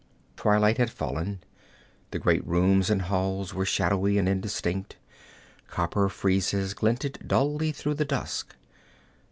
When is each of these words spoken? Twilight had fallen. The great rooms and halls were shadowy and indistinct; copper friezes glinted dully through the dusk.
Twilight 0.35 0.79
had 0.79 0.89
fallen. 0.89 1.43
The 2.09 2.17
great 2.17 2.43
rooms 2.43 2.89
and 2.89 3.03
halls 3.03 3.53
were 3.53 3.67
shadowy 3.67 4.17
and 4.17 4.27
indistinct; 4.27 4.95
copper 5.67 6.09
friezes 6.09 6.73
glinted 6.73 7.19
dully 7.27 7.71
through 7.71 7.93
the 7.93 8.03
dusk. 8.05 8.55